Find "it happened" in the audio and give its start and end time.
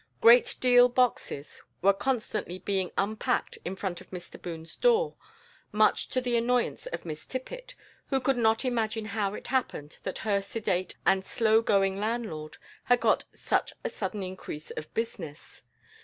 9.35-9.99